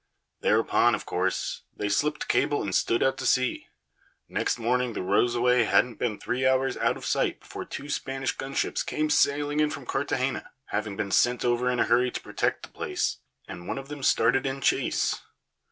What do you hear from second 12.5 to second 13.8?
the place; and one